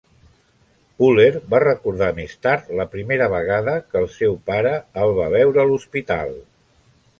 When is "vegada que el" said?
3.35-4.09